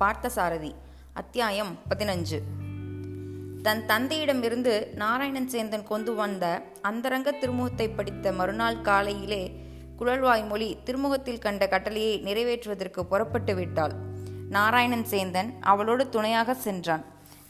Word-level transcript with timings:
பார்த்தசாரதி 0.00 0.74
அத்தியாயம் 1.12 1.78
பதினஞ்சு. 1.88 2.38
தன் 3.62 3.82
தந்தையிடமிருந்து 3.86 4.94
நாராயணன் 4.94 5.48
சேந்தன் 5.52 5.82
கொண்டு 5.82 6.14
வந்த 6.14 6.62
அந்தரங்க 6.82 7.30
திருமுகத்தை 7.30 7.88
படித்த 7.96 8.32
மறுநாள் 8.32 8.80
காலையிலே 8.80 9.60
குழல்வாய்மொழி 9.98 10.76
திருமுகத்தில் 10.84 11.38
கண்ட 11.38 11.68
கட்டளையை 11.68 12.22
நிறைவேற்றுவதற்கு 12.22 13.00
புறப்பட்டு 13.02 13.54
விட்டாள். 13.54 13.92
நாராயணன் 14.48 15.06
சேந்தன் 15.10 15.50
அவளோடு 15.60 16.08
துணையாக 16.08 16.54
சென்றான். 16.54 17.04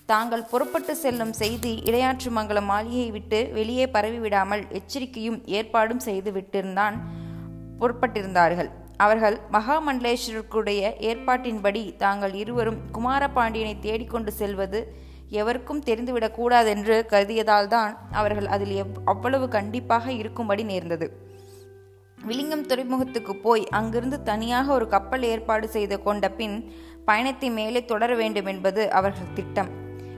தாங்கள் 0.07 0.43
புறப்பட்டு 0.43 0.96
செல்லும் 0.96 1.32
செய்தி 1.32 1.82
இடையாற்று 1.85 2.30
மங்கலம் 2.30 2.65
மாளிகையை 2.65 3.10
விட்டு 3.10 3.51
வெளியே 3.52 3.87
பரவிவிடாமல் 3.87 4.69
எச்சரிக்கையும் 4.69 5.46
ஏற்பாடும் 5.46 6.01
செய்து 6.01 6.32
விட்டிருந்தான் 6.32 6.98
புறப்பட்டிருந்தார்கள். 7.79 8.71
அவர்கள் 9.04 9.36
மகாமண்டலேஸ்வரருக்குடைய 9.52 10.82
ஏற்பாட்டின்படி 11.10 11.82
தாங்கள் 11.96 12.34
இருவரும் 12.42 12.80
குமாரபாண்டியனை 12.96 13.74
தேடிக்கொண்டு 13.78 14.32
செல்வது 14.40 14.80
எவருக்கும் 15.40 15.82
தெரிந்துவிடக்கூடாதென்று 15.86 16.96
கருதியதால்தான் 17.12 17.92
அவர்கள் 18.12 18.48
அதில் 18.54 18.74
எவ் 18.82 18.95
அவ்வளவு 19.04 19.48
கண்டிப்பாக 19.48 20.12
இருக்கும்படி 20.12 20.62
நேர்ந்தது. 20.62 21.06
விலிங்கம் 22.18 22.66
துறைமுகத்துக்கு 22.66 23.34
போய் 23.36 23.62
அங்கிருந்து 23.78 24.16
தனியாக 24.23 24.66
ஒரு 24.73 24.88
கப்பல் 24.88 25.23
ஏற்பாடு 25.23 25.68
செய்து 25.68 25.96
கொண்ட 26.02 26.30
பின் 26.30 26.56
பயணத்தை 27.04 27.51
மேலே 27.51 27.80
தொடர 27.84 28.10
வேண்டும் 28.14 28.46
என்பது 28.46 28.82
அவர்கள் 28.98 29.34
திட்டம். 29.34 29.70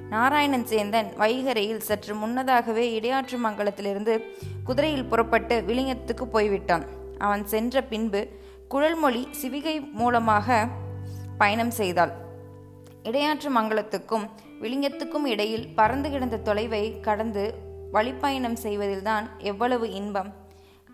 நாராயணன் 0.08 0.66
சேந்தன் 0.70 1.10
வைகரையில் 1.16 1.86
சற்று 1.88 2.14
முன்னதாகவே 2.14 2.86
இடையாற்று 2.98 3.36
மங்கலத்திலிருந்து 3.44 4.17
குதிரையில் 4.64 5.08
புறப்பட்டு 5.12 5.56
விலிங்கத்துக்கு 5.69 6.27
போய்விட்டான். 6.34 6.86
அவன் 7.19 7.44
சென்ற 7.52 7.83
பின்பு 7.92 8.20
குழல்மொழி 8.73 9.28
சிவிகை 9.41 9.75
மூலமாக 9.92 10.69
பயணம் 11.39 11.70
செய்தாள். 11.70 12.12
இடையாற்று 13.03 13.48
மங்கலத்துக்கும் 13.56 14.25
விளிங்கத்துக்கும் 14.61 15.25
இடையில் 15.25 15.67
பறந்து 15.75 16.11
கிடந்த 16.11 16.37
தொலைவை 16.45 17.01
கடந்து 17.01 17.45
வழிப்பயணம் 17.92 18.56
செய்வதில்தான் 18.62 19.27
எவ்வளவு 19.39 19.87
இன்பம். 19.92 20.31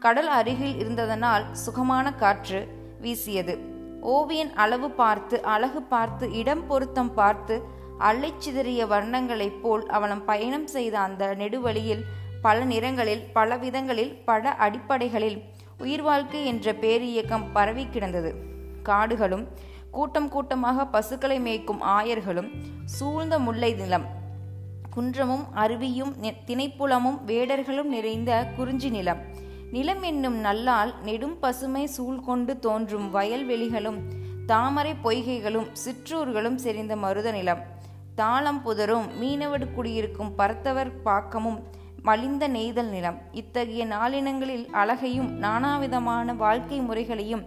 கடல் 0.01 0.27
அருகில் 0.27 0.75
இருந்ததனால் 0.79 1.45
சுகமான 1.53 2.15
காற்று 2.15 2.61
வீசியது. 3.01 3.55
ஓவியன் 4.01 4.53
அளவு 4.55 4.91
பார்த்து 4.91 5.43
அழகு 5.43 5.83
பார்த்து 5.83 6.33
இடம் 6.33 6.67
பொருத்தம் 6.67 7.15
பார்த்து 7.15 7.57
அள்ளிச்சிதறிய 7.99 8.83
வர்ணங்களைப் 8.87 9.61
போல் 9.63 9.87
அவனம் 9.87 10.25
பயணம் 10.25 10.67
செய்த 10.67 10.99
அந்த 10.99 11.35
நெடுவழியில் 11.35 12.05
பல 12.43 12.59
நிறங்களில் 12.65 13.25
பல 13.33 13.57
விதங்களில் 13.57 14.13
பல 14.25 14.51
அடிப்படைகளில் 14.59 15.39
உயிர் 15.83 16.03
வாழ்க்கை 16.03 16.41
என்ற 16.45 16.73
பேரியக்கம் 16.83 17.45
பரவி 17.53 17.85
கிடந்தது. 17.87 18.31
காடுகளும் 18.83 19.45
கூட்டம் 19.91 20.29
கூட்டமாக 20.29 20.87
பசுக்களை 20.87 21.37
மேய்க்கும் 21.41 21.83
ஆயர்களும் 21.97 22.49
சூழ்ந்த 22.97 23.35
முல்லை 23.39 23.71
நிலம் 23.73 24.07
குன்றமும் 24.95 25.45
அருவியும் 25.55 26.13
திணைப்புலமும் 26.49 27.19
வேடர்களும் 27.27 27.91
நிறைந்த 27.95 28.31
குறிஞ்சி 28.57 28.89
நிலம். 28.89 29.21
நிலம் 29.71 30.03
என்னும் 30.03 30.39
நல்லால் 30.47 30.93
நெடும் 31.03 31.39
பசுமை 31.39 31.85
சூழ்கொண்டு 31.97 32.53
தோன்றும் 32.59 33.09
வயல்வெளிகளும் 33.15 33.99
தாமரை 34.47 34.95
பொய்கைகளும் 35.05 35.69
சிற்றூர்களும் 35.85 36.59
செறிந்த 36.65 36.97
மருத 36.97 37.31
நிலம். 37.31 37.63
தாளம் 38.15 38.61
புதரும் 38.67 39.09
மீனவடு 39.21 39.67
குடியிருக்கும் 39.75 40.35
பரத்தவர் 40.39 40.91
பாக்கமும் 41.05 41.61
மலிந்த 42.03 42.49
நெய்தல் 42.49 42.89
நிலம். 42.89 43.19
இத்தகைய 43.33 43.87
நாளினங்களில் 43.87 44.67
அழகையும் 44.71 45.43
நானாவிதமான 45.43 46.37
வாழ்க்கை 46.37 46.79
முறைகளையும் 46.81 47.45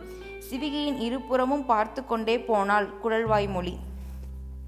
சிவிகையின் 0.50 1.00
இருபுறமும் 1.00 1.66
பார்த்து 1.66 2.06
கொண்டே 2.06 2.40
போனாள் 2.40 2.90
குழல்வாய் 3.00 3.48
மொழி. 3.48 3.78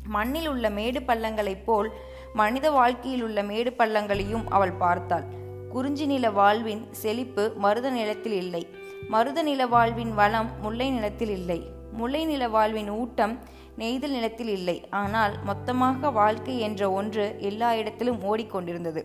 மண்ணில் 0.08 0.48
உள்ள 0.48 0.70
மேடு 0.70 1.00
பள்ளங்களைப் 1.00 1.66
போல் 1.66 1.92
மனித 2.34 2.72
வாழ்க்கையில் 2.72 3.24
உள்ள 3.24 3.44
மேடு 3.44 3.74
பள்ளங்களையும் 3.78 4.46
அவள் 4.50 4.72
பார்த்தாள். 4.72 5.26
குறிஞ்சி 5.70 6.06
நில 6.06 6.32
வாழ்வின் 6.32 6.88
செழிப்பு 6.92 7.54
மருத 7.58 7.90
நிலத்தில் 7.90 8.34
இல்லை. 8.34 8.68
மருத 9.10 9.44
நில 9.44 9.68
வாழ்வின் 9.68 10.14
வளம் 10.14 10.50
முல்லை 10.62 10.90
நிலத்தில் 10.90 11.30
இல்லை. 11.30 11.70
முல்லை 11.92 12.26
நில 12.26 12.48
வாழ்வின் 12.48 12.90
ஊட்டம் 12.90 13.40
நெய்தல் 13.78 14.12
நிலத்தில் 14.12 14.48
இல்லை. 14.48 14.88
ஆனால் 14.90 15.44
மொத்தமாக 15.44 16.12
வாழ்க்கை 16.12 16.60
என்ற 16.60 16.92
ஒன்று 16.92 17.36
எல்லா 17.40 17.76
இடத்திலும் 17.76 18.22
ஓடிக்கொண்டிருந்தது. 18.24 19.04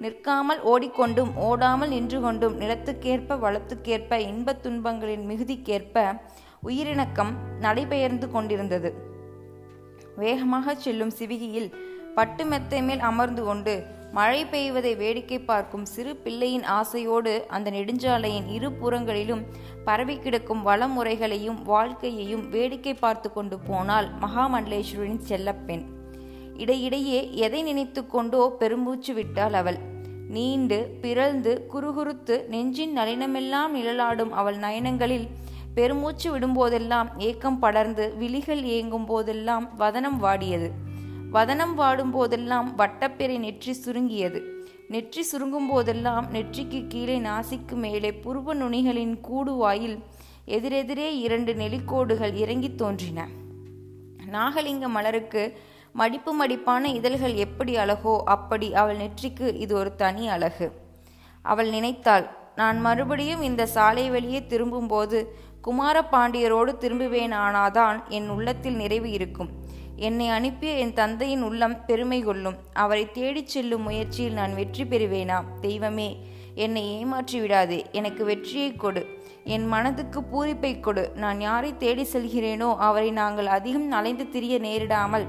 நிற்காமல் 0.00 0.60
ஓடிக்கொண்டும் 0.62 1.36
ஓடாமல் 1.36 1.88
நின்று 1.88 2.20
கொண்டும் 2.20 2.60
நிலத்துக்கேற்ப 2.60 3.38
வளத்துக்கேற்ப 3.44 4.18
இன்பத் 4.18 4.62
துன்பங்களின் 4.66 5.24
மிகுதிக்கேற்ப 5.26 6.20
உயிரிணக்கம் 6.62 7.32
நடைபெயர்ந்து 7.60 8.30
கொண்டிருந்தது. 8.30 8.94
வேகமாக 10.16 10.74
செல்லும் 10.74 11.10
சிவிகியில் 11.10 11.74
பட்டு 12.14 12.44
மெத்தை 12.44 12.82
மேல் 12.82 13.00
அமர்ந்து 13.00 13.44
கொண்டு 13.44 13.74
மழை 14.12 14.44
பெய்வதை 14.44 14.96
வேடிக்கை 14.96 15.38
பார்க்கும் 15.38 15.84
சிறு 15.84 16.16
பிள்ளையின் 16.16 16.62
ஆசையோடு 16.62 17.46
அந்த 17.48 17.70
நெடுஞ்சாலையின் 17.70 18.46
இரு 18.48 18.72
புறங்களிலும் 18.72 19.42
பரவி 19.84 20.18
கிடக்கும் 20.18 20.66
வளமுறைகளையும் 20.66 21.62
வாழ்க்கையையும் 21.62 22.48
வேடிக்கை 22.48 22.94
பார்த்து 22.94 23.32
கொண்டு 23.32 23.58
போனால் 23.58 24.08
மகாமண்டலேஸ்வரின் 24.20 25.22
செல்லப்பெண். 25.28 25.84
இடையிடையே 26.58 27.20
எதை 27.34 27.62
நினைத்து 27.62 28.06
கொண்டோ 28.06 28.56
பெரும்பூச்சு 28.60 29.12
விட்டாள் 29.14 29.52
அவள். 29.52 29.78
நீண்டு 30.28 30.78
பிறழ்ந்து 31.00 31.52
குறுகுறுத்து 31.72 32.36
நெஞ்சின் 32.48 32.96
நளினமெல்லாம் 32.98 33.72
நிழலாடும் 33.74 34.30
அவள் 34.30 34.56
நயனங்களில் 34.56 35.26
பெருமூச்சு 35.74 36.38
விடும்போதெல்லாம் 36.38 37.08
ஏக்கம் 37.18 37.58
படர்ந்து 37.58 38.04
விழிகள் 38.16 38.62
ஏங்கும் 38.62 39.04
போதெல்லாம் 39.04 39.64
வதனம் 39.76 40.18
வாடியது. 40.22 40.68
வதனம் 41.30 41.74
வாடும் 41.74 42.10
போதெல்லாம் 42.10 42.68
வட்டப்பெறை 42.78 43.38
நெற்றி 43.38 43.72
சுருங்கியது. 43.72 44.40
நெற்றி 44.88 45.22
சுருங்கும் 45.22 45.68
போதெல்லாம் 45.68 46.26
நெற்றிக்கு 46.32 46.80
கீழே 46.86 47.18
நாசிக்கு 47.18 47.76
மேலே 47.76 48.10
புருவ 48.24 48.54
நுனிகளின் 48.54 49.16
கூடுவாயில் 49.28 49.96
எதிரெதிரே 50.44 51.08
இரண்டு 51.18 51.54
நெலிக்கோடுகள் 51.54 52.34
இறங்கி 52.34 52.74
தோன்றின. 52.74 53.28
நாகலிங்க 54.32 54.88
மலருக்கு 54.88 55.42
மடிப்பு 55.98 56.32
மடிப்பான 56.40 56.84
இதழ்கள் 56.98 57.34
எப்படி 57.34 57.72
அழகோ 57.76 58.14
அப்படி 58.34 58.74
அவள் 58.74 58.96
நெற்றிக்கு 58.96 59.46
இது 59.54 59.72
ஒரு 59.74 59.90
தனி 59.94 60.24
அழகு. 60.28 60.66
அவள் 61.44 61.70
நினைத்தாள் 61.70 62.26
நான் 62.56 62.78
மறுபடியும் 62.80 63.42
இந்த 63.42 63.62
சாலை 63.66 64.04
வழியே 64.10 64.40
திரும்பும்போது 64.46 65.18
குமார 65.60 65.96
பாண்டியரோடு 66.12 66.72
திரும்புவேனானாதான் 66.82 67.98
என் 68.08 68.28
உள்ளத்தில் 68.28 68.76
நிறைவு 68.76 69.08
இருக்கும். 69.10 69.50
என்னை 69.96 70.28
அனுப்பிய 70.28 70.72
என் 70.72 70.92
தந்தையின் 70.92 71.42
உள்ளம் 71.42 71.76
பெருமை 71.84 72.20
கொள்ளும். 72.22 72.58
அவரை 72.72 73.04
தேடிச் 73.12 73.52
செல்லும் 73.54 73.82
முயற்சியில் 73.82 74.38
நான் 74.40 74.54
வெற்றி 74.54 74.84
பெறுவேனா? 74.84 75.38
தெய்வமே 75.60 76.08
என்னை 76.54 76.84
ஏமாற்றி 76.98 77.40
விடாதே. 77.40 77.80
எனக்கு 77.92 78.24
வெற்றியை 78.24 78.70
கொடு. 78.74 79.04
என் 79.44 79.66
மனதுக்கு 79.66 80.20
பூரிப்பை 80.32 80.80
கொடு. 80.80 81.04
நான் 81.14 81.40
யாரை 81.40 81.76
தேடி 81.76 82.06
செல்கிறேனோ 82.12 82.70
அவரை 82.88 83.10
நாங்கள் 83.10 83.46
அதிகம் 83.58 83.90
அலைந்து 83.90 84.24
திரிய 84.28 84.56
நேரிடாமல் 84.58 85.26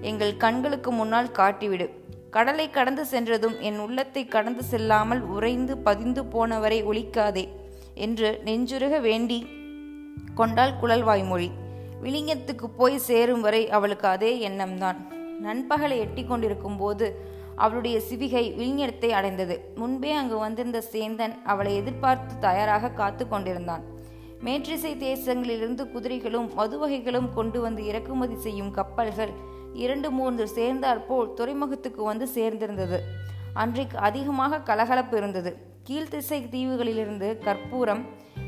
எங்கள் 0.00 0.36
கண்களுக்கு 0.36 0.92
முன்னால் 0.92 1.28
காட்டிவிடு. 1.28 1.90
கடலை 2.30 2.70
கடந்து 2.70 3.04
சென்றதும் 3.06 3.60
என் 3.60 3.78
உள்ளத்தை 3.78 4.26
கடந்து 4.26 4.62
செல்லாமல் 4.62 5.20
உறைந்து 5.20 5.78
பதிந்து 5.78 6.22
போனவரை 6.22 6.78
ஒழிக்காதே 6.84 7.48
என்று 7.94 8.40
நெஞ்சுருக 8.44 9.00
வேண்டி 9.00 9.46
கொண்டாள் 10.34 10.76
குழல்வாய் 10.76 11.24
மொழி. 11.24 11.50
விளிங்கத்துக்கு 12.02 12.66
போய் 12.76 12.98
சேரும் 12.98 13.40
வரை 13.40 13.70
அவளுக்கு 13.70 14.08
அதே 14.08 14.48
எண்ணம்தான். 14.48 14.96
நண்பகலை 15.42 15.98
எட்டி 15.98 16.24
கொண்டிருக்கும் 16.24 16.76
போது 16.76 17.28
அவளுடைய 17.56 18.00
சிவிகை 18.10 18.54
விழிஞத்தை 18.56 19.12
அடைந்தது. 19.12 19.72
முன்பே 19.74 20.12
அங்கு 20.12 20.38
வந்திருந்த 20.38 20.82
சேந்தன் 20.92 21.42
அவளை 21.44 21.76
எதிர்பார்த்து 21.76 22.38
தயாராக 22.38 22.90
காத்து 22.90 23.28
கொண்டிருந்தான். 23.28 23.84
மேற்றிசை 24.44 24.92
தேசங்களிலிருந்து 24.96 25.90
குதிரைகளும் 25.90 26.50
மதுவகைகளும் 26.58 27.34
கொண்டு 27.34 27.60
வந்து 27.60 27.86
இறக்குமதி 27.86 28.36
செய்யும் 28.36 28.70
கப்பல்கள் 28.70 29.32
இரண்டு 29.74 30.10
மூன்று 30.10 30.48
சேர்ந்தாற்போல் 30.48 31.34
துறைமுகத்துக்கு 31.34 32.02
வந்து 32.02 32.28
சேர்ந்திருந்தது. 32.34 32.98
அன்றைக்கு 33.54 33.98
அதிகமாக 33.98 34.60
கலகலப்பு 34.60 35.16
இருந்தது. 35.16 35.56
கீழ்த்திசை 35.84 36.48
தீவுகளிலிருந்து 36.48 37.38
கற்பூரம் 37.38 38.06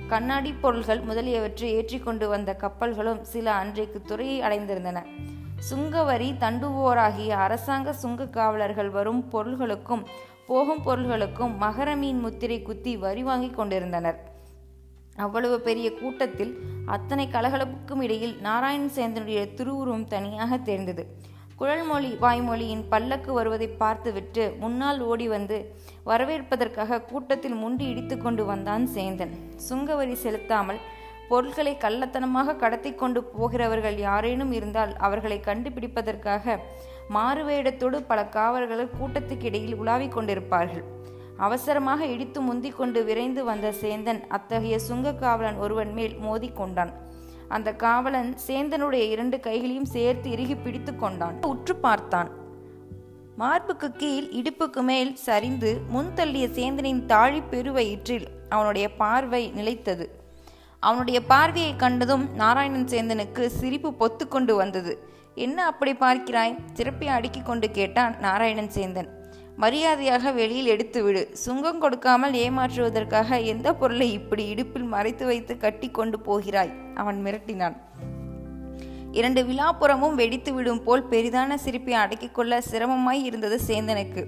கண்ணாடி 0.09 0.53
பொருள்கள் 0.53 1.01
முதலியவற்றை 1.01 1.73
ஏற்றிக்கொண்டு 1.73 2.29
வந்த 2.29 2.57
கப்பல்களும் 2.61 3.21
சில 3.21 3.53
அன்றைக்கு 3.53 4.03
துறையை 4.03 4.41
அடைந்திருந்தன. 4.41 5.05
சுங்கவரி 5.71 6.37
தண்டுவோராகிய 6.37 7.29
அரசாங்க 7.29 7.93
சுங்க 7.93 8.27
காவலர்கள் 8.27 8.91
வரும் 8.91 9.29
பொருள்களுக்கும் 9.33 10.05
போகும் 10.47 10.83
பொருள்களுக்கும் 10.87 11.57
மகர 11.61 11.97
மீன் 11.97 12.19
முத்திரை 12.19 12.63
குத்தி 12.63 12.97
வரி 12.97 13.23
வாங்கி 13.23 13.51
கொண்டிருந்தனர். 13.51 14.32
அவ்வளவு 15.17 15.61
பெரிய 15.61 15.89
கூட்டத்தில் 15.93 16.53
அத்தனை 16.87 17.29
கலகலப்புக்கும் 17.33 18.03
இடையில் 18.03 18.41
நாராயண் 18.41 18.91
சேந்தனுடைய 18.97 19.55
திருவுருவம் 19.55 20.07
தனியாக 20.07 20.59
தெரிந்தது. 20.59 21.05
குழல்மொழி 21.57 22.11
வாய்மொழியின் 22.21 22.89
பல்லக்கு 22.89 23.33
வருவதை 23.33 23.69
பார்த்துவிட்டு 23.69 24.55
முன்னால் 24.61 25.01
ஓடி 25.01 25.29
வந்து 25.29 25.75
வரவேற்பதற்காக 26.05 27.01
கூட்டத்தில் 27.01 27.55
முண்டி 27.55 27.85
இடித்து 27.89 28.19
கொண்டு 28.19 28.45
வந்தான் 28.45 28.87
சேந்தன். 28.87 29.35
சுங்கவரி 29.69 30.13
செலுத்தாமல் 30.13 30.81
பொருட்களை 31.29 31.77
கள்ளத்தனமாக 31.85 32.57
கடத்தி 32.57 32.95
கொண்டு 32.95 33.25
போகிறவர்கள் 33.25 33.99
யாரேனும் 33.99 34.53
இருந்தால் 34.53 34.97
அவர்களை 34.97 35.41
கண்டுபிடிப்பதற்காக 35.47 36.59
மாறுவேடத்தோடு 37.15 37.97
பல 38.11 38.25
காவலர்கள் 38.27 38.93
கூட்டத்துக்கு 38.99 39.45
இடையில் 39.45 39.75
உலாவிக் 39.75 40.15
கொண்டிருப்பார்கள். 40.17 40.85
அவசரமாக 41.37 42.07
இடித்து 42.07 42.41
முந்திக் 42.41 42.77
கொண்டு 42.77 43.05
விரைந்து 43.05 43.45
வந்த 43.45 43.75
சேந்தன் 43.81 44.21
அத்தகைய 44.29 44.79
சுங்க 44.79 45.15
காவலன் 45.15 45.57
ஒருவன் 45.57 45.93
மேல் 45.93 46.17
மோதிக்கொண்டான். 46.19 46.93
அந்த 47.49 47.75
காவலன் 47.75 48.37
சேந்தனுடைய 48.47 49.09
இரண்டு 49.09 49.41
கைகளையும் 49.41 49.85
சேர்த்து 49.85 50.31
இறுகி 50.31 50.55
பிடித்து 50.55 50.97
கொண்டான். 50.97 51.43
உற்று 51.43 51.77
பார்த்தான். 51.77 52.31
மார்புக்கு 53.37 53.93
கீழ் 53.93 54.29
இடுப்புக்கு 54.33 54.83
மேல் 54.83 55.15
சரிந்து 55.15 55.81
முன் 55.89 56.11
தள்ளிய 56.17 56.47
சேந்தனின் 56.59 57.07
தாழி 57.07 57.41
பெருவயிற்றில் 57.41 58.27
அவனுடைய 58.49 58.95
பார்வை 58.95 59.53
நிலைத்தது. 59.55 60.21
அவனுடைய 60.81 61.25
பார்வையை 61.25 61.77
கண்டதும் 61.77 62.29
நாராயணன் 62.35 62.85
சேந்தனுக்கு 62.85 63.47
சிரிப்பு 63.47 63.91
பொத்து 63.91 64.29
கொண்டு 64.29 64.55
வந்தது. 64.55 65.07
என்ன 65.35 65.67
அப்படி 65.67 65.93
பார்க்கிறாய்? 65.93 66.57
சிறப்பை 66.73 67.09
அடுக்கிக் 67.09 67.47
கொண்டு 67.47 67.71
கேட்டான் 67.71 68.17
நாராயணன் 68.21 68.71
சேந்தன். 68.75 69.09
மரியாதையாக 69.57 70.33
வெளியில் 70.33 70.67
எடுத்து 70.67 71.03
விடு 71.03 71.29
சுங்கம் 71.33 71.79
கொடுக்காமல் 71.79 72.33
ஏமாற்றுவதற்காக 72.33 73.45
எந்த 73.45 73.75
பொருளை 73.75 74.13
இப்படி 74.13 74.49
இடுப்பில் 74.49 74.85
மறைத்து 74.85 75.27
வைத்து 75.27 75.57
கட்டி 75.57 75.91
கொண்டு 75.91 76.21
போகிறாய்? 76.21 76.73
அவன் 76.95 77.25
மிரட்டினான். 77.25 77.77
இரண்டு 79.13 79.45
விழாப்புறமும் 79.45 80.15
வெடித்து 80.15 80.55
விடும் 80.55 80.85
போல் 80.85 81.09
பெரிதான 81.09 81.55
சிரிப்பை 81.55 81.93
அடக்கிக் 81.93 82.35
கொள்ள 82.35 82.63
சிரமமாய் 82.71 83.23
இருந்தது 83.25 83.61
சேந்தனுக்கு. 83.67 84.25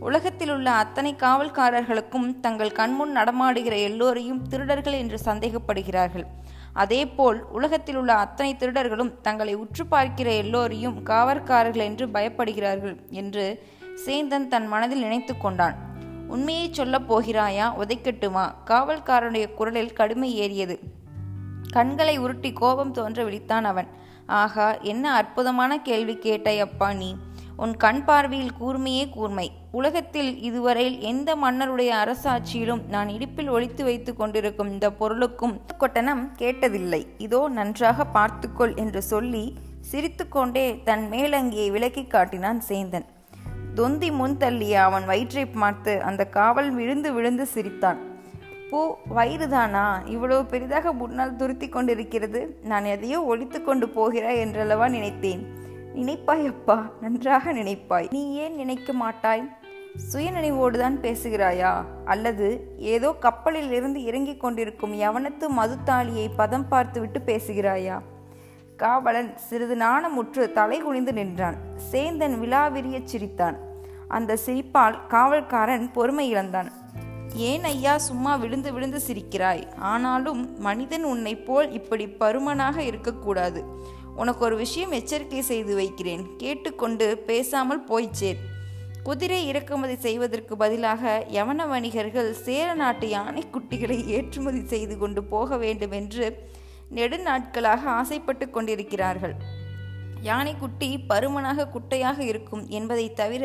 உலகத்தில் 0.00 0.50
உள்ள 0.50 0.70
அத்தனை 0.70 1.14
காவல்காரர்களுக்கும் 1.14 2.40
தங்கள் 2.40 2.72
கண்முன் 2.72 3.10
நடமாடுகிற 3.10 3.76
எல்லோரையும் 3.76 4.48
திருடர்கள் 4.48 4.92
என்று 4.92 5.18
சந்தேகப்படுகிறார்கள். 5.24 6.24
அதேபோல் 6.72 7.46
உலகத்தில் 7.50 7.96
உள்ள 7.96 8.14
அத்தனை 8.14 8.56
திருடர்களும் 8.58 9.20
தங்களை 9.22 9.54
உற்று 9.54 9.86
பார்க்கிற 9.86 10.32
எல்லோரையும் 10.32 11.02
காவற்காரர்கள் 11.02 11.84
என்று 11.84 12.06
பயப்படுகிறார்கள் 12.06 12.96
என்று 13.10 13.62
சேந்தன் 14.06 14.48
தன் 14.48 14.66
மனதில் 14.66 15.00
நினைத்து 15.00 15.36
கொண்டான். 15.36 15.74
உண்மையை 16.28 16.68
சொல்லப் 16.72 17.12
போகிறாயா? 17.12 17.66
உதைக்கட்டுமா 17.82 18.54
காவல்காரனுடைய 18.66 19.54
குரலில் 19.54 19.92
கடுமை 19.92 20.34
ஏறியது. 20.34 20.78
கண்களை 21.70 22.18
உருட்டி 22.18 22.52
கோபம் 22.52 22.92
தோன்ற 22.92 23.24
விழித்தான் 23.24 23.62
அவன். 23.62 23.86
ஆகா 24.26 24.74
என்ன 24.74 25.12
அற்புதமான 25.14 25.78
கேள்வி 25.78 26.16
கேட்டாய் 26.16 26.60
அப்பா 26.60 26.92
நீ. 26.92 27.16
உன் 27.56 27.76
கண் 27.76 28.04
பார்வையில் 28.04 28.52
கூர்மையே 28.60 29.10
கூர்மை. 29.10 29.52
உலகத்தில் 29.72 30.42
இதுவரையில் 30.42 31.00
எந்த 31.00 31.36
மன்னருடைய 31.36 31.92
அரசாட்சியிலும் 31.94 32.82
நான் 32.88 33.08
இடுப்பில் 33.08 33.48
ஒழித்து 33.48 33.84
வைத்து 33.84 34.16
கொண்டிருக்கும் 34.16 34.70
இந்த 34.70 34.92
பொருளுக்கும் 34.92 35.60
கொட்டனம் 35.78 36.24
கேட்டதில்லை. 36.38 37.06
இதோ 37.18 37.48
நன்றாக 37.48 38.04
பார்த்துக்கொள் 38.04 38.74
என்று 38.74 39.02
சொல்லி 39.02 39.56
சிரித்துக்கொண்டே 39.80 40.82
தன் 40.82 41.08
மேலங்கியை 41.10 41.70
விலக்கி 41.70 42.04
காட்டினான் 42.04 42.62
சேந்தன். 42.68 43.06
தொந்தி 43.74 44.10
முன் 44.10 44.36
தள்ளிய 44.36 44.72
அவன் 44.72 45.04
வயிற்றை 45.04 45.46
பார்த்து 45.46 46.02
அந்த 46.02 46.26
காவல் 46.26 46.70
விழுந்து 46.70 47.12
விழுந்து 47.12 47.46
சிரித்தான். 47.46 47.98
பூ 48.70 48.96
வயிறுதானா? 49.16 50.06
இவ்வளவு 50.06 50.44
பெரிதாக 50.44 50.92
முன்னால் 50.92 51.36
துருத்தி 51.36 51.68
கொண்டிருக்கிறது. 51.68 52.58
நான் 52.62 52.84
எதையோ 52.84 53.22
ஒழித்து 53.22 53.64
கொண்டு 53.64 53.88
போகிறாய் 53.88 54.38
என்றளவா 54.38 54.88
நினைத்தேன். 54.88 55.46
நினைப்பாய் 55.94 56.46
அப்பா 56.46 56.90
நன்றாக 57.00 57.52
நினைப்பாய். 57.52 58.06
நீ 58.10 58.34
ஏன் 58.34 58.54
நினைக்க 58.54 58.92
மாட்டாய்? 58.92 59.50
சுயநினைவோடுதான் 60.12 60.96
பேசுகிறாயா? 61.02 61.84
அல்லது 62.04 62.74
ஏதோ 62.78 63.12
கப்பலில் 63.12 63.70
இருந்து 63.70 64.04
இறங்கிக் 64.04 64.40
கொண்டிருக்கும் 64.40 65.00
யவனத்து 65.00 65.46
மதுத்தாளியை 65.58 66.28
பதம் 66.36 66.68
பார்த்துவிட்டு 66.68 67.20
பேசுகிறாயா? 67.26 68.00
காவலன் 68.76 69.36
சிறிது 69.36 69.76
நாணமுற்று 69.76 70.52
தலை 70.52 70.78
குனிந்து 70.80 71.12
நின்றான். 71.12 71.56
சேந்தன் 71.92 72.34
விழாவிரியச் 72.38 73.04
சிரித்தான். 73.04 73.56
அந்த 74.08 74.38
சிரிப்பால் 74.46 74.96
காவல்காரன் 75.08 75.92
பொறுமை 75.92 76.28
இழந்தான். 76.28 76.72
ஏன் 77.34 77.64
ஐயா 77.64 77.98
சும்மா 77.98 78.36
விழுந்து 78.36 78.72
விழுந்து 78.72 79.00
சிரிக்கிறாய்? 79.06 79.74
ஆனாலும் 79.74 80.60
மனிதன் 80.60 81.04
உன்னை 81.04 81.36
போல் 81.36 81.72
இப்படி 81.72 82.06
பருமனாக 82.06 82.76
இருக்கக்கூடாது 82.76 83.64
உனக்கு 84.16 84.44
ஒரு 84.44 84.56
விஷயம் 84.56 84.90
எச்சரிக்கை 84.90 85.40
செய்து 85.40 85.74
வைக்கிறேன். 85.74 86.26
கேட்டுக்கொண்டு 86.36 87.22
பேசாமல் 87.26 87.84
போய்ச்சேர் 87.84 88.42
குதிரை 89.02 89.46
இறக்குமதி 89.46 89.96
செய்வதற்கு 89.96 90.56
பதிலாக 90.56 91.24
யவன 91.28 91.68
வணிகர்கள் 91.68 92.32
சேர 92.32 92.74
நாட்டு 92.74 93.06
யானைக்குட்டிகளை 93.06 94.06
ஏற்றுமதி 94.06 94.66
செய்து 94.66 94.98
கொண்டு 94.98 95.24
போக 95.24 95.56
வேண்டும் 95.56 95.90
என்று 95.90 96.48
நெடுநாட்களாக 96.94 97.82
ஆசைப்பட்டு 98.00 98.50
கொண்டிருக்கிறார்கள். 98.50 99.34
யானைக்குட்டி 100.22 100.90
பருமனாக 101.08 101.68
குட்டையாக 101.68 102.18
இருக்கும் 102.18 102.68
என்பதை 102.68 103.12
தவிர 103.12 103.44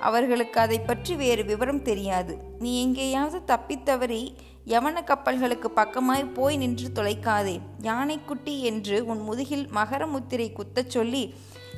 அவர்களுக்கு 0.00 0.60
அதை 0.60 0.80
பற்றி 0.80 1.14
வேறு 1.14 1.44
விவரம் 1.44 1.82
தெரியாது. 1.82 2.38
நீ 2.58 2.82
எங்கேயாவது 2.82 3.38
தப்பித்தவறி 3.54 4.34
யவன 4.66 4.96
கப்பல்களுக்கு 5.04 5.68
பக்கமாய் 5.76 6.32
போய் 6.34 6.56
நின்று 6.56 6.88
தொலைக்காதே. 6.94 7.60
யானைக்குட்டி 7.82 8.60
என்று 8.60 9.06
உன் 9.06 9.20
முதுகில் 9.20 9.66
மகர 9.74 10.06
முத்திரை 10.06 10.52
குத்தச் 10.52 10.88
சொல்லி 10.88 11.34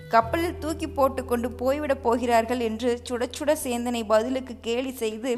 கப்பலில் 0.09 0.59
தூக்கி 0.59 0.89
போட்டு 0.89 1.25
கொண்டு 1.25 1.49
போய்விடப் 1.61 2.03
போகிறார்கள் 2.03 2.61
என்று 2.61 3.03
சுடச்சுட 3.09 3.53
சேந்தனை 3.65 4.03
பதிலுக்கு 4.07 4.55
கேலி 4.61 4.93
செய்து 4.93 5.31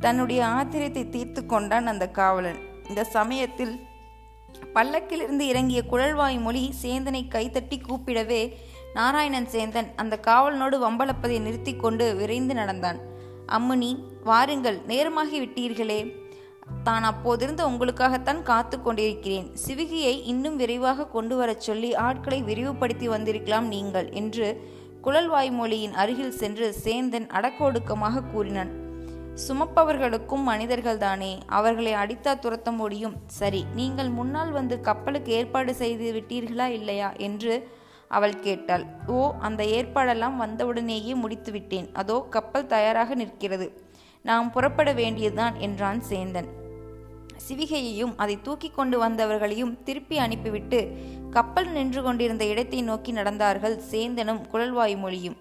தன்னுடைய 0.00 0.46
ஆத்திரத்தை 0.46 1.08
தீர்த்து 1.08 1.46
கொண்டான் 1.46 1.86
அந்த 1.86 2.08
காவலன். 2.08 2.58
இந்த 2.88 3.04
சமயத்தில் 3.04 3.74
பல்லக்கிலிருந்து 4.74 5.40
இறங்கிய 5.40 5.82
குழல்வாய் 5.82 6.38
மொழி 6.38 6.74
சேந்தனை 6.82 7.22
கைத்தட்டி 7.34 7.78
கூப்பிடவே 7.78 8.52
நாராயணன் 8.94 9.48
சேந்தன் 9.52 9.88
அந்த 9.96 10.20
காவலனோடு 10.26 10.76
வம்பளப்பதை 10.86 11.40
நிறுத்தி 11.40 11.76
கொண்டு 11.76 12.16
விரைந்து 12.16 12.54
நடந்தான். 12.54 12.98
அம்முனி 13.46 14.04
வாருங்கள் 14.24 14.80
நேரமாகி 14.86 15.40
விட்டீர்களே. 15.40 16.14
தான் 16.82 17.04
அப்போதிருந்து 17.04 17.62
உங்களுக்காகத்தான் 17.70 18.42
காத்து 18.42 18.82
கொண்டிருக்கிறேன். 18.82 19.50
சிவிகியை 19.66 20.22
இன்னும் 20.24 20.56
விரைவாக 20.56 21.06
கொண்டு 21.06 21.36
வரச் 21.36 21.60
சொல்லி 21.60 21.94
ஆட்களை 21.94 22.42
விரிவுபடுத்தி 22.42 23.08
வந்திருக்கலாம் 23.08 23.66
நீங்கள் 23.66 24.10
என்று 24.10 24.48
குழல் 25.00 25.30
வாய்மொழியின் 25.30 25.92
அருகில் 25.92 26.30
சென்று 26.30 26.74
சேந்தன் 26.84 27.28
அடக்கொடுக்கமாக 27.28 28.22
கூறினான். 28.32 28.87
சுமப்பவர்களுக்கும் 29.46 30.44
மனிதர்கள்தானே. 30.48 31.32
அவர்களை 31.46 31.92
அடித்தா 31.92 32.32
துரத்த 32.44 32.68
முடியும் 32.72 33.16
சரி 33.26 33.64
நீங்கள் 33.74 34.08
முன்னால் 34.08 34.50
வந்து 34.50 34.80
கப்பலுக்கு 34.80 35.32
ஏற்பாடு 35.32 35.74
செய்து 35.74 36.06
விட்டீர்களா 36.12 36.66
இல்லையா? 36.78 37.12
என்று 37.16 37.54
அவள் 38.08 38.36
கேட்டாள். 38.40 38.84
ஓ 39.06 39.18
அந்த 39.38 39.62
ஏற்பாடெல்லாம் 39.64 40.36
வந்தவுடனேயே 40.36 41.14
முடித்து 41.14 41.52
விட்டேன் 41.52 41.88
அதோ 41.92 42.16
கப்பல் 42.30 42.66
தயாராக 42.66 43.14
நிற்கிறது. 43.14 43.66
நாம் 44.22 44.50
புறப்பட 44.50 44.92
வேண்டியதுதான் 44.92 45.56
என்றான் 45.56 46.00
சேந்தன். 46.10 46.48
சிவிகையையும் 47.48 48.14
அதை 48.16 48.34
தூக்கி 48.42 48.68
கொண்டு 48.70 48.96
வந்தவர்களையும் 49.04 49.74
திருப்பி 49.82 50.16
அனுப்பிவிட்டு 50.18 50.80
கப்பல் 51.30 51.68
நின்று 51.68 52.02
கொண்டிருந்த 52.02 52.44
இடத்தை 52.44 52.80
நோக்கி 52.82 53.12
நடந்தார்கள் 53.12 53.76
சேந்தனும் 53.90 54.42
குழல்வாய் 54.48 54.96
மொழியும். 54.96 55.36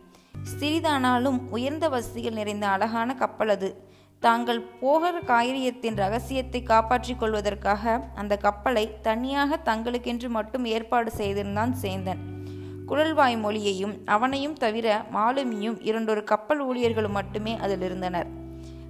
சிறிதானாலும் 0.53 1.39
உயர்ந்த 1.49 1.89
வசதிகள் 1.89 2.33
நிறைந்த 2.33 2.67
அழகான 2.67 3.15
கப்பல் 3.15 3.49
அது. 3.49 3.85
தாங்கள் 4.19 4.61
போகிற 4.61 5.19
காரியத்தின் 5.19 5.95
ரகசியத்தை 5.95 6.63
காப்பாற்றிக் 6.63 7.19
கொள்வதற்காக 7.19 8.09
அந்த 8.15 8.37
கப்பலை 8.37 9.01
தனியாக 9.01 9.59
தங்களுக்கென்று 9.65 10.27
மட்டும் 10.27 10.65
ஏற்பாடு 10.65 11.11
செய்திருந்தான் 11.11 11.75
சேந்தன். 11.81 12.17
குழல்வாய் 12.85 13.37
மொழியையும் 13.37 13.95
அவனையும் 14.05 14.53
தவிர 14.53 15.05
மாலுமியும் 15.13 15.77
இரண்டொரு 15.81 16.23
கப்பல் 16.23 16.67
ஊழியர்களும் 16.67 17.17
மட்டுமே 17.19 17.57
அதில் 17.57 17.81
இருந்தனர். 17.81 18.27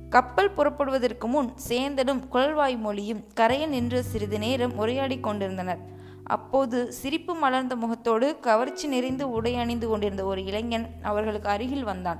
கப்பல் 0.09 0.51
புறப்படுவதற்கு 0.51 1.27
முன் 1.27 1.53
சேந்தனும் 1.69 2.27
குழல்வாய் 2.27 2.77
மொழியும் 2.77 3.23
கரையில் 3.33 3.69
நின்று 3.69 4.03
சிறிது 4.03 4.39
நேரம் 4.39 4.77
உரையாடி 4.77 5.19
கொண்டிருந்தனர். 5.19 5.79
அப்போது 6.27 6.93
சிரிப்பு 6.93 7.33
மலர்ந்த 7.35 7.75
முகத்தோடு 7.75 8.39
கவர்ச்சி 8.39 8.87
நிறைந்து 8.87 9.29
உடை 9.29 9.55
அணிந்து 9.55 9.87
கொண்டிருந்த 9.87 10.23
ஒரு 10.25 10.45
இளைஞன் 10.45 10.87
அவர்களுக்கு 11.01 11.49
அருகில் 11.49 11.83
வந்தான். 11.83 12.19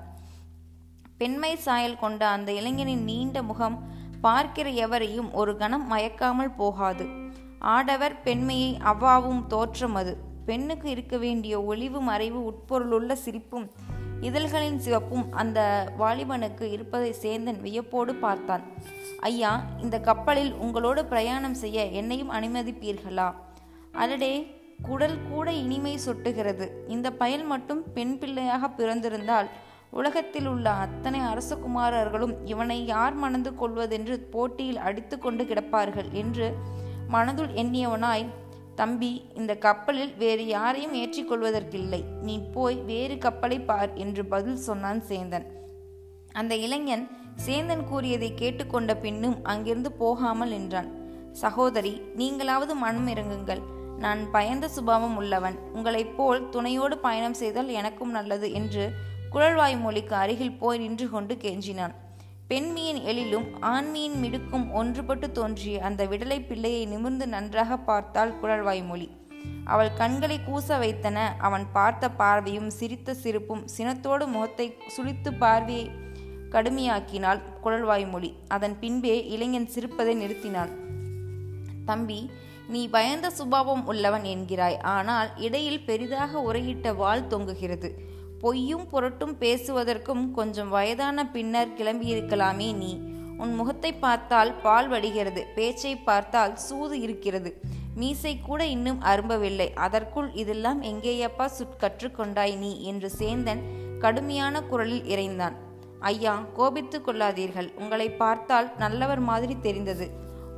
பெண்மை 1.17 1.55
சாயல் 1.55 1.99
கொண்ட 1.99 2.27
அந்த 2.27 2.51
இளைஞனின் 2.51 3.03
நீண்ட 3.03 3.43
முகம் 3.43 3.77
பார்க்கிற 4.21 4.69
எவரையும் 4.69 5.33
ஒரு 5.33 5.57
கணம் 5.57 5.91
மயக்காமல் 5.91 6.55
போகாது. 6.55 7.05
ஆடவர் 7.59 8.21
பெண்மையை 8.21 8.77
அவ்வாவும் 8.77 9.47
தோற்றம் 9.47 9.95
அது. 9.95 10.17
பெண்ணுக்கு 10.45 10.89
இருக்க 10.89 11.17
வேண்டிய 11.17 11.63
ஒளிவு 11.63 12.01
மறைவு 12.01 12.39
உட்பொருளுள்ள 12.49 13.13
சிரிப்பும் 13.13 13.67
இதழ்களின் 14.21 14.79
சிவப்பும் 14.79 15.25
அந்த 15.31 15.59
வாலிபனுக்கு 15.99 16.71
இருப்பதை 16.71 17.15
சேந்தன் 17.21 17.59
வியப்போடு 17.61 18.15
பார்த்தான். 18.15 18.63
ஐயா 19.19 19.63
இந்த 19.81 19.99
கப்பலில் 19.99 20.53
உங்களோடு 20.53 21.05
பிரயாணம் 21.05 21.53
செய்ய 21.53 21.85
என்னையும் 21.85 22.31
அனுமதிப்பீர்களா? 22.31 23.27
அடடே 24.01 24.33
குடல் 24.87 25.17
கூட 25.29 25.47
இனிமை 25.61 25.93
சொட்டுகிறது. 26.05 26.65
இந்த 26.95 27.07
பயல் 27.21 27.45
மட்டும் 27.51 27.81
பெண் 27.95 28.15
பிள்ளையாக 28.21 28.69
பிறந்திருந்தால் 28.79 29.47
உலகத்தில் 29.99 30.47
உள்ள 30.51 30.67
அத்தனை 30.85 31.19
அரசகுமாரர்களும் 31.29 32.33
இவனை 32.51 32.79
யார் 32.85 33.15
மணந்து 33.23 33.51
கொள்வதென்று 33.61 34.15
போட்டியில் 34.33 34.83
அடித்து 34.87 35.15
கொண்டு 35.17 35.43
கிடப்பார்கள் 35.43 36.09
என்று 36.21 36.47
மனதுள் 37.15 37.51
எண்ணியவனாய் 37.61 38.25
தம்பி 38.79 39.11
இந்த 39.39 39.51
கப்பலில் 39.65 40.11
வேறு 40.17 40.43
யாரையும் 40.47 40.95
ஏற்றிக்கொள்வதற்கில்லை 41.01 42.01
நீ 42.27 42.35
போய் 42.55 42.77
வேறு 42.89 43.15
கப்பலை 43.25 43.59
பார் 43.69 43.91
என்று 44.03 44.25
பதில் 44.33 44.59
சொன்னான் 44.67 45.01
சேந்தன். 45.09 45.47
அந்த 46.39 46.53
இளைஞன் 46.65 47.05
சேந்தன் 47.45 47.83
கூறியதை 47.91 48.29
கேட்டுக்கொண்ட 48.33 48.91
பின்னும் 49.05 49.37
அங்கிருந்து 49.43 49.91
போகாமல் 50.03 50.53
நின்றான். 50.55 50.91
சகோதரி 51.43 51.95
நீங்களாவது 52.19 52.75
மனம் 52.83 53.09
இறங்குங்கள். 53.13 53.63
நான் 53.99 54.21
பயந்த 54.31 54.65
சுபாவம் 54.67 55.15
உள்ளவன். 55.15 55.55
உங்களைப் 55.73 56.15
போல் 56.17 56.41
துணையோடு 56.49 56.97
பயணம் 56.97 57.37
செய்தால் 57.41 57.69
எனக்கும் 57.79 58.11
நல்லது 58.11 58.47
என்று 58.51 58.83
குழல்வாய் 59.29 59.77
மொழிக்கு 59.77 60.15
அருகில் 60.15 60.57
போய் 60.57 60.77
நின்று 60.77 61.07
கொண்டு 61.09 61.35
கெஞ்சினான். 61.35 61.95
பெண்மியின் 62.47 62.99
எழிலும் 63.03 63.47
ஆண்மியின் 63.61 64.17
மிடுக்கும் 64.19 64.67
ஒன்றுபட்டு 64.75 65.27
தோன்றிய 65.31 65.81
அந்த 65.81 66.01
விடலை 66.05 66.39
பிள்ளையை 66.47 66.83
நிமிர்ந்து 66.85 67.27
நன்றாக 67.27 67.77
பார்த்தாள் 67.77 68.37
குழல்வாய்மொழி 68.41 69.07
அவள் 69.65 69.91
கண்களை 69.93 70.37
கூச 70.39 70.77
வைத்தன. 70.79 71.17
அவன் 71.37 71.65
பார்த்த 71.71 72.09
பார்வையும் 72.11 72.69
சிரித்த 72.69 73.13
சிரிப்பும் 73.13 73.63
சினத்தோடு 73.77 74.25
முகத்தை 74.27 74.67
சுழித்து 74.97 75.31
பார்வையை 75.37 75.85
கடுமையாக்கினாள் 76.49 77.41
குழல்வாய்மொழி 77.63 78.29
அதன் 78.47 78.75
பின்பே 78.79 79.15
இளைஞன் 79.27 79.67
சிரிப்பதை 79.67 80.13
நிறுத்தினான் 80.21 80.71
தம்பி 81.85 82.19
நீ 82.67 82.88
பயந்த 82.88 83.29
சுபாவம் 83.29 83.86
உள்ளவன் 83.86 84.24
என்கிறாய். 84.24 84.77
ஆனால் 84.81 85.29
இடையில் 85.38 85.86
பெரிதாக 85.86 86.39
உரையிட்ட 86.39 86.95
வாள் 86.95 87.29
தொங்குகிறது. 87.29 87.89
பொய்யும் 88.39 88.88
புரட்டும் 88.89 89.36
பேசுவதற்கும் 89.39 90.31
கொஞ்சம் 90.31 90.69
வயதான 90.69 91.25
பின்னர் 91.25 91.71
கிளம்பியிருக்கலாமே 91.77 92.69
நீ. 92.75 92.91
உன் 93.38 93.53
முகத்தை 93.53 93.93
பார்த்தால் 93.93 94.53
பால் 94.53 94.88
வடிகிறது. 94.88 95.45
பேச்சை 95.55 95.95
பார்த்தால் 95.95 96.55
சூது 96.57 96.95
இருக்கிறது. 97.00 97.62
மீசை 97.95 98.39
கூட 98.39 98.65
இன்னும் 98.65 99.01
அரும்பவில்லை. 99.01 99.74
அதற்குள் 99.74 100.29
இதெல்லாம் 100.33 100.81
எங்கேயப்பா 100.81 101.45
சுட் 101.57 101.79
கற்றுக்கொண்டாய் 101.79 102.55
நீ 102.57 102.71
என்று 102.83 103.12
சேந்தன் 103.19 103.62
கடுமையான 104.00 104.62
குரலில் 104.62 105.03
இறைந்தான். 105.03 105.55
ஐயா 106.00 106.33
கோபித்து 106.53 106.97
கொள்ளாதீர்கள். 107.00 107.69
உங்களை 107.75 108.09
பார்த்தால் 108.09 108.67
நல்லவர் 108.77 109.19
மாதிரி 109.19 109.55
தெரிந்தது. 109.62 110.07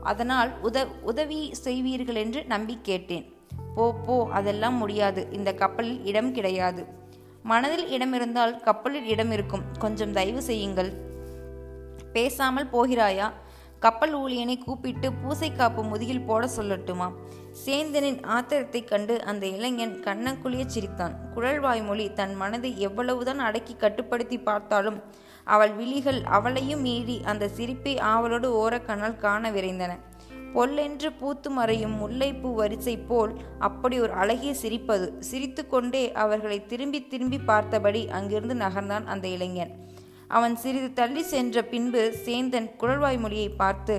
அதனால் 0.03 0.51
உத 0.63 0.87
உதவி 1.01 1.53
செய்வீர்கள் 1.63 2.15
என்று 2.15 2.45
நம்பி 2.45 2.79
கேட்டேன். 2.81 3.33
போ 3.75 3.93
போ 3.93 4.27
அதெல்லாம் 4.31 4.75
முடியாது. 4.75 5.27
இந்த 5.31 5.53
கப்பலில் 5.53 6.05
இடம் 6.05 6.31
கிடையாது. 6.31 6.85
மனதில் 7.43 7.89
இடம் 7.89 8.13
இருந்தால் 8.13 8.59
கப்பலில் 8.59 9.07
இடம் 9.07 9.31
இருக்கும். 9.31 9.63
கொஞ்சம் 9.79 10.13
தயவு 10.13 10.41
செய்யுங்கள். 10.41 10.93
பேசாமல் 12.13 12.69
போகிறாயா? 12.73 13.31
கப்பல் 13.79 14.17
ஊழியனை 14.17 14.57
கூப்பிட்டு 14.57 15.13
பூசை 15.13 15.51
காப்பு 15.51 15.83
முதுகில் 15.83 16.21
போட 16.21 16.49
சொல்லட்டுமா? 16.57 17.11
சேந்தனின் 17.65 18.25
ஆத்திரத்தைக் 18.25 18.87
கண்டு 18.87 19.23
அந்த 19.23 19.47
இளைஞன் 19.47 20.01
கண்ணங்குளிய 20.03 20.65
சிரித்தான். 20.65 21.15
குழல்வாய்மொழி 21.35 22.13
தன் 22.13 22.35
மனதை 22.35 22.79
எவ்வளவுதான் 22.79 23.39
அடக்கி 23.39 23.75
கட்டுப்படுத்தி 23.75 24.39
பார்த்தாலும் 24.39 25.03
அவள் 25.43 25.73
விழிகள் 25.73 26.21
அவளையும் 26.23 26.81
மீறி 26.81 27.21
அந்த 27.23 27.47
சிரிப்பை 27.47 27.99
ஆவலோடு 27.99 28.69
ஓரக்கண்ணால் 28.69 29.17
காண 29.17 29.51
விரைந்தன. 29.51 29.91
பொல்லென்று 30.53 31.13
பூத்து 31.13 31.49
மறையும் 31.49 31.99
முல்லைப்பூ 31.99 32.53
வரிசை 32.53 32.97
போல் 32.97 33.33
அப்படி 33.59 33.99
ஒரு 33.99 34.13
அழகிய 34.13 34.55
சிரிப்பது. 34.61 35.19
சிரித்து 35.19 35.67
கொண்டே 35.67 36.11
அவர்களை 36.11 36.65
திரும்பி 36.65 37.07
திரும்பி 37.07 37.37
பார்த்தபடி 37.37 38.09
அங்கிருந்து 38.09 38.53
நகர்ந்தான் 38.53 39.05
அந்த 39.05 39.27
இளைஞன். 39.27 39.88
அவன் 40.29 40.55
சிறிது 40.55 40.89
தள்ளி 40.93 41.21
சென்ற 41.33 41.63
பின்பு 41.63 42.01
சேந்தன் 42.25 42.67
குழல்வாய் 42.77 43.17
மொழியை 43.17 43.49
பார்த்து 43.61 43.95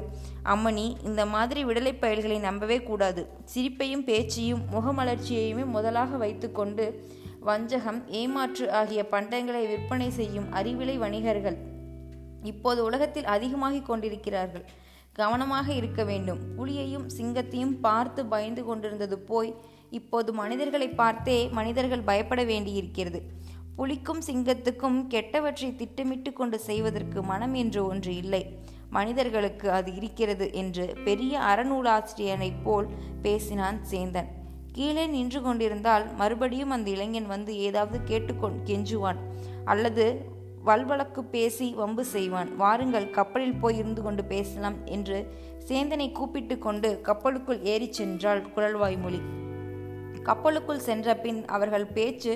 அம்மணி 0.53 0.85
இந்த 1.09 1.23
மாதிரி 1.27 1.61
விடலை 1.65 1.93
பயல்களை 2.03 2.39
நம்பவே 2.49 2.79
கூடாது. 2.83 3.23
சிரிப்பையும் 3.55 4.05
பேச்சையும் 4.05 4.63
முகமலர்ச்சியையுமே 4.75 5.65
முதலாக 5.77 6.17
வைத்துக்கொண்டு 6.17 6.85
வஞ்சகம் 7.49 8.01
ஏமாற்று 8.21 8.65
ஆகிய 8.81 9.01
பண்டங்களை 9.13 9.63
விற்பனை 9.69 10.09
செய்யும் 10.11 10.49
அறிவிலை 10.53 10.97
வணிகர்கள் 10.99 11.59
இப்போது 12.43 12.81
உலகத்தில் 12.85 13.31
அதிகமாகிக் 13.35 13.89
கொண்டிருக்கிறார்கள். 13.89 14.65
கவனமாக 15.13 15.67
இருக்க 15.73 16.05
வேண்டும். 16.05 16.41
புலியையும் 16.57 17.07
சிங்கத்தையும் 17.17 17.77
பார்த்து 17.81 18.21
பயந்து 18.27 18.63
கொண்டிருந்தது 18.65 19.19
போய் 19.31 19.51
இப்போது 19.99 20.31
மனிதர்களை 20.33 20.89
பார்த்தே 21.01 21.39
மனிதர்கள் 21.59 22.09
பயப்பட 22.11 22.43
வேண்டியிருக்கிறது. 22.45 23.21
புலிக்கும் 23.81 24.19
சிங்கத்துக்கும் 24.27 24.97
கெட்டவற்றை 25.09 25.77
திட்டமிட்டு 25.77 26.33
கொண்டு 26.33 26.59
செய்வதற்கு 26.59 27.23
மனம் 27.23 27.55
என்று 27.55 27.87
ஒன்று 27.87 28.17
இல்லை. 28.17 28.57
மனிதர்களுக்கு 28.91 29.71
அது 29.71 29.95
இருக்கிறது 29.95 30.53
என்று 30.53 30.97
பெரிய 31.05 31.41
அறநூலாசிரியனைப் 31.41 32.63
போல் 32.63 32.89
பேசினான் 33.23 33.81
சேந்தன். 33.91 34.29
கீழே 34.73 35.07
நின்று 35.07 35.43
கொண்டிருந்தால் 35.43 36.15
மறுபடியும் 36.15 36.71
அந்த 36.71 36.91
இளைஞன் 36.91 37.27
வந்து 37.27 37.59
ஏதாவது 37.59 37.99
கேட்டுக்கொண் 38.07 38.59
கெஞ்சுவான். 38.65 39.17
அல்லது 39.65 40.25
வல்வழக்கு 40.65 41.21
பேசி 41.21 41.75
வம்பு 41.75 42.05
செய்வான். 42.05 42.57
வாருங்கள் 42.57 43.11
கப்பலில் 43.11 43.61
போய் 43.61 43.77
இருந்து 43.77 44.03
கொண்டு 44.03 44.25
பேசலாம் 44.25 44.75
என்று 44.85 45.35
சேந்தனை 45.69 46.13
கூப்பிட்டு 46.13 46.59
கொண்டு 46.59 47.01
கப்பலுக்குள் 47.05 47.63
ஏறிச் 47.63 48.03
சென்றாள் 48.03 48.43
குரல்வாய்மொழி 48.57 49.21
கப்பலுக்குள் 50.25 50.87
சென்ற 50.89 51.17
பின் 51.17 51.45
அவர்கள் 51.45 51.87
பேச்சு 51.87 52.33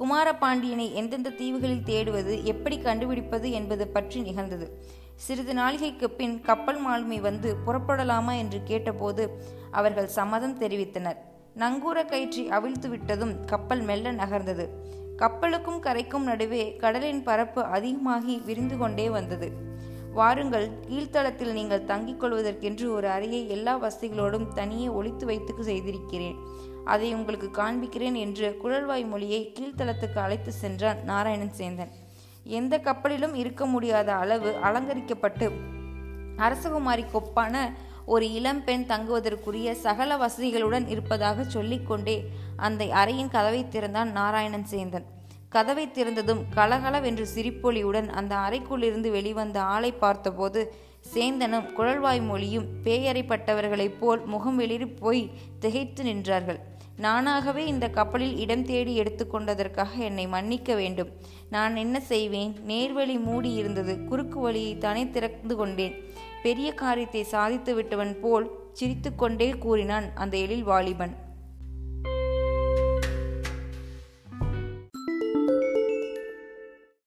குமாரபாண்டியனை 0.00 0.92
எந்தெந்த 0.92 1.30
தீவுகளில் 1.30 1.86
தேடுவது 1.86 2.42
எப்படி 2.42 2.78
கண்டுபிடிப்பது 2.78 3.50
என்பது 3.50 3.88
பற்றி 3.88 4.20
நிகழ்ந்தது. 4.20 4.66
சிறிது 5.14 5.54
நாளிகைக்கு 5.54 6.08
பின் 6.10 6.40
கப்பல் 6.40 6.86
மாலுமி 6.86 7.20
வந்து 7.20 7.56
புறப்படலாமா 7.66 8.36
என்று 8.38 8.60
கேட்டபோது 8.64 9.40
அவர்கள் 9.70 10.06
சம்மதம் 10.06 10.60
தெரிவித்தனர். 10.60 11.16
நங்கூர 11.56 12.04
கயிற்றி 12.04 12.48
அவிழ்த்து 12.48 12.88
விட்டதும் 12.88 13.44
கப்பல் 13.44 13.80
மெல்ல 13.80 14.12
நகர்ந்தது. 14.12 14.66
கப்பலுக்கும் 15.16 15.80
கரைக்கும் 15.80 16.24
நடுவே 16.24 16.76
கடலின் 16.76 17.22
பரப்பு 17.22 17.62
அதிகமாகி 17.62 18.42
விரிந்து 18.44 18.76
கொண்டே 18.78 19.10
வந்தது. 19.10 19.48
வாருங்கள் 20.12 20.70
கீழ்த்தளத்தில் 20.88 21.52
நீங்கள் 21.52 21.84
தங்கிக் 21.84 22.20
கொள்வதற்கென்று 22.22 22.92
ஒரு 22.92 23.08
அறையை 23.08 23.48
எல்லா 23.48 23.82
வசதிகளோடும் 23.82 24.48
தனியே 24.48 24.88
ஒழித்து 24.88 25.26
வைத்து 25.26 25.64
செய்திருக்கிறேன். 25.64 26.38
அதை 26.84 27.14
உங்களுக்கு 27.14 27.62
காண்பிக்கிறேன் 27.62 28.14
என்று 28.14 28.56
குழல்வாய் 28.56 29.04
மொழியை 29.04 29.52
கீழ்த்தளத்துக்கு 29.54 30.16
அழைத்து 30.16 30.52
சென்றான் 30.52 31.04
நாராயணன் 31.04 31.56
சேந்தன். 31.58 31.92
எந்த 32.44 32.78
கப்பலிலும் 32.78 33.34
இருக்க 33.34 33.66
முடியாத 33.66 34.14
அளவு 34.14 34.56
அலங்கரிக்கப்பட்டு 34.62 35.48
அரசகுமாரி 36.36 37.04
கொப்பான 37.12 37.72
ஒரு 38.04 38.32
இளம்பெண் 38.32 38.86
தங்குவதற்குரிய 38.86 39.74
சகல 39.74 40.16
வசதிகளுடன் 40.16 40.88
இருப்பதாக 40.88 41.44
சொல்லிக்கொண்டே 41.44 42.30
அந்த 42.56 42.84
அறையின் 42.84 43.30
கதவை 43.30 43.68
திறந்தான் 43.68 44.12
நாராயணன் 44.12 44.66
சேந்தன். 44.70 45.04
கதவை 45.48 45.88
திறந்ததும் 45.88 46.40
கலகலவென்று 46.50 47.26
சிரிப்பொலியுடன் 47.34 48.08
அந்த 48.08 48.36
அறைக்குள்ளிருந்து 48.36 49.10
வெளிவந்த 49.10 49.60
ஆளை 49.60 49.92
பார்த்தபோது 49.92 50.74
சேந்தனும் 51.14 51.72
குழல்வாய் 51.72 52.20
மொழியும் 52.20 52.66
பேயறைப்பட்டவர்களைப் 52.84 53.96
போல் 54.00 54.24
முகம் 54.24 54.60
வெளிரி 54.60 54.96
போய் 54.96 55.30
திகைத்து 55.58 56.04
நின்றார்கள். 56.04 56.58
நானாகவே 57.02 57.62
இந்த 57.66 57.90
கப்பலில் 57.90 58.36
இடம் 58.38 58.64
தேடி 58.64 59.00
எடுத்துக்கொண்டதற்காக 59.00 59.96
என்னை 59.98 60.26
மன்னிக்க 60.26 60.74
வேண்டும். 60.74 61.08
நான் 61.50 61.76
என்ன 61.76 62.00
செய்வேன் 62.00 62.52
நேர்வழி 62.66 63.18
மூடி 63.18 63.52
இருந்தது 63.52 64.04
குறுக்கு 64.04 64.40
வழியை 64.40 64.78
தானே 64.78 65.10
திறந்து 65.10 65.56
கொண்டேன். 65.56 65.94
பெரிய 66.42 66.74
காரியத்தை 66.74 67.22
சாதித்து 67.22 67.74
விட்டவன் 67.74 68.20
போல் 68.20 68.50
சிரித்துக்கொண்டே 68.72 69.50
கூறினான் 69.58 70.08
அந்த 70.14 70.36
எழில் 70.36 70.62
வாலிபன். 70.62 71.14